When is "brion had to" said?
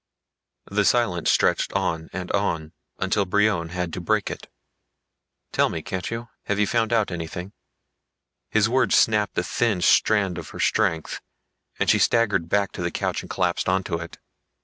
3.23-4.01